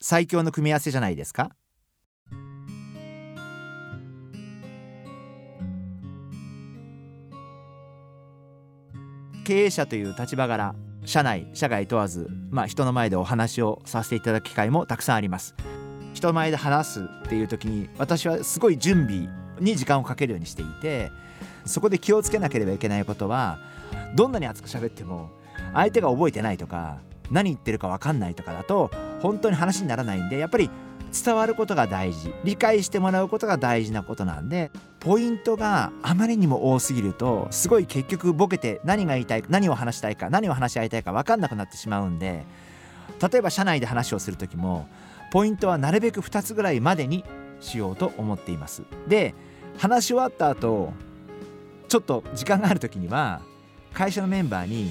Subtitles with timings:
[0.00, 1.50] 最強の組み合わせじゃないですか？
[9.44, 10.74] 経営者という立場柄
[11.04, 15.54] 社内社外問わず、まあ、人の前でお話をさせていただく機会もたくさんあります。
[16.12, 21.10] 人前で話すっていう時に私はすごい準備に時間をかけるようにしていて
[21.64, 23.58] そこで気をつけなければいけないことは
[24.14, 25.30] どんなに熱く喋っても
[25.72, 26.98] 相手が覚えてないとか
[27.30, 28.90] 何言ってるか分かんないとかだと
[29.20, 30.70] 本当に話にならないんでやっぱり
[31.24, 32.34] 伝わることが大事。
[32.44, 42.44] 理解してもらうことが大事なことなんでポイントがあまりにも多すぎるとすごい結局ボケて何が言いたい何を話したいか何を話し合いたいか分かんなくなってしまうんで
[43.32, 44.88] 例えば社内で話をする時も
[45.30, 47.24] ポイントはなるべく2つぐらいまでに
[47.60, 48.82] しようと思っています。
[49.06, 49.34] で
[49.78, 50.92] 話し終わった後
[51.88, 53.40] ちょっと時間がある時には
[53.94, 54.90] 会社のメンバーに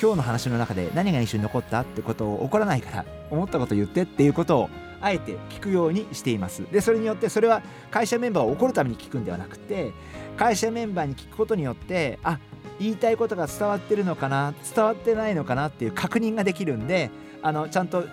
[0.00, 4.70] 今日の話の中で何が印象に残ったってことを怒らないから思ったこと言ってっていうことを
[5.00, 6.64] あえて聞くようにしています。
[6.72, 9.92] でそれによってそれは会社メンバーを怒るために聞くんではなくて
[10.36, 12.38] 会社メンバーに聞くことによってあ
[12.80, 17.10] 言いたいことが伝わってるのかな伝わってないのかなっていう確認ができるんで
[17.42, 18.04] あのちゃんと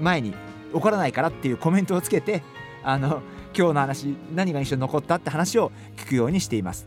[0.00, 0.34] 前に
[0.72, 2.42] 怒らないからっていうコメントをつけて
[2.82, 3.22] あの
[3.56, 6.86] 今日の話何が印象に残ったって話を聞くようにしています。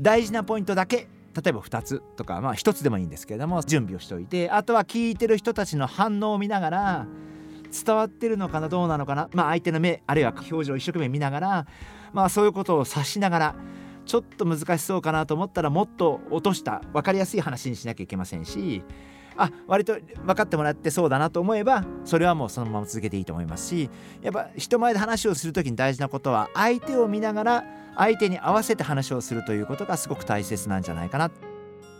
[0.00, 7.06] 大事なポイントだけ例えば2つとかまあ1つでもいいんですけれども準備をしておいてあとは聞いてる人たちの反応を見ながら
[7.84, 11.66] 伝わってるのかなどうなのかなまあ相手の目あるいは表情を一生懸命見ながら
[12.12, 13.54] まあそういうことを察しながら
[14.08, 18.82] ちょっと難しそうかなと思ったらもっと落とした分かりやすい話にしなきゃいけませんし
[19.36, 23.90] あ割と分かってもらってそうだなと思えばそれはもうそのまま続けていいと思いますし
[24.22, 27.64] やっぱ人前で話をする時に大事なことは相手を見ながら
[27.96, 31.30] 相手に合わせて話をするということがすごく大切なんじゃないかな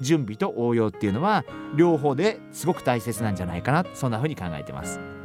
[0.01, 1.45] 準備と応用っていうのは
[1.77, 5.18] 両方ですごく大切なんじゃないかなそんな風に考えてます。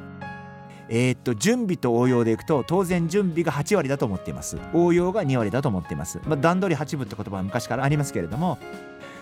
[0.90, 4.58] えー、っと準備と応用でいくと当然準備が8割だと思っています。
[4.74, 8.58] 応用が2割だと思っています、まあ、段取り8分って言葉は昔からありますけれども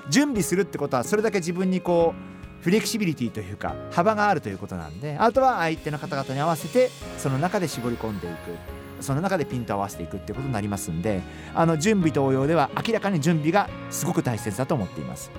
[0.10, 2.14] 準備するってことはそれだけ自分にこ
[2.60, 8.82] うフレキシビリティというか幅があるということなんであとは相手の方々に合わせてその中で絞り込んでいく。
[9.02, 11.22] その中でピント合わせていくってことになりますんで
[11.56, 15.32] あの準備と応用では明らかに準備がすごく大切だと思っています。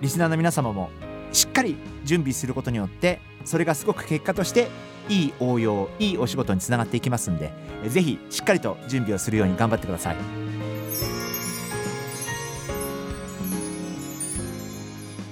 [0.00, 0.90] リスナーの皆様も
[1.32, 4.68] しっかり準備することによってそれがすごく結果として
[5.08, 7.52] いい応用いいお仕事につながっていきますんで
[7.88, 10.16] ぜひしっかりと準備をするように頑張ってください。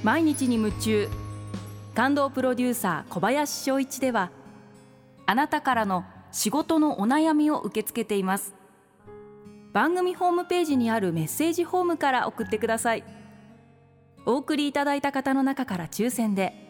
[0.02, 1.08] 毎日に夢中。
[1.94, 4.30] 感動プロデューサー小林翔一では
[5.26, 8.54] あなたからの仕事のお悩みを受け付けています。
[9.72, 13.04] 番組ホームページにあるメッセージフォームから送ってください。
[14.24, 16.69] お送りいただいた方の中から抽選で